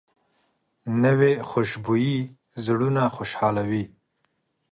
نوې 1.03 1.33
خوشبويي 1.49 2.19
زړونه 2.65 3.03
خوشحالوي 3.15 3.83